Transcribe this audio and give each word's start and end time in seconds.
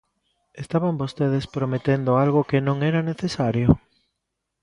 ¿Estaban 0.63 0.95
vostedes 1.01 1.45
prometendo 1.55 2.11
algo 2.23 2.47
que 2.49 2.59
non 2.67 2.77
era 2.89 3.07
necesario? 3.11 3.67